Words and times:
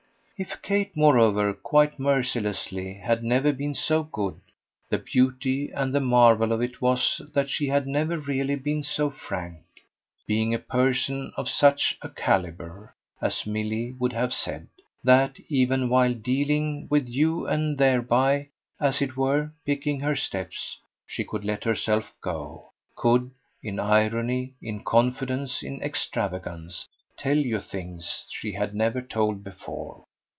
If 0.43 0.59
Kate 0.63 0.97
moreover, 0.97 1.53
quite 1.53 1.99
mercilessly, 1.99 2.95
had 2.95 3.23
never 3.23 3.53
been 3.53 3.75
so 3.75 4.01
good, 4.01 4.41
the 4.89 4.97
beauty 4.97 5.69
and 5.69 5.93
the 5.93 5.99
marvel 5.99 6.51
of 6.51 6.61
it 6.63 6.81
was 6.81 7.21
that 7.35 7.51
she 7.51 7.67
had 7.67 7.85
never 7.85 8.17
really 8.17 8.55
been 8.55 8.81
so 8.81 9.11
frank: 9.11 9.61
being 10.25 10.51
a 10.51 10.57
person 10.57 11.31
of 11.37 11.47
such 11.47 11.95
a 12.01 12.09
calibre, 12.09 12.91
as 13.21 13.45
Milly 13.45 13.91
would 13.99 14.13
have 14.13 14.33
said, 14.33 14.67
that, 15.03 15.37
even 15.47 15.89
while 15.89 16.15
"dealing" 16.15 16.87
with 16.89 17.07
you 17.07 17.45
and 17.45 17.77
thereby, 17.77 18.47
as 18.79 18.99
it 18.99 19.15
were, 19.15 19.51
picking 19.63 19.99
her 19.99 20.15
steps, 20.15 20.79
she 21.05 21.23
could 21.23 21.45
let 21.45 21.65
herself 21.65 22.15
go, 22.19 22.71
could, 22.95 23.29
in 23.61 23.77
irony, 23.79 24.55
in 24.59 24.83
confidence, 24.83 25.61
in 25.61 25.79
extravagance, 25.83 26.87
tell 27.15 27.37
you 27.37 27.59
things 27.59 28.25
she 28.29 28.53
had 28.53 28.73
never 28.73 29.03
told 29.03 29.43
before. 29.43 30.03